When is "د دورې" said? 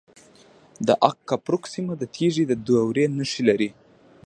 2.47-3.05